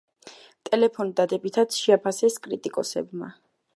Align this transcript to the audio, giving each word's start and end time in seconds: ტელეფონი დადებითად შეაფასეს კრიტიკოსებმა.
ტელეფონი 0.69 1.13
დადებითად 1.19 1.77
შეაფასეს 1.81 2.39
კრიტიკოსებმა. 2.49 3.31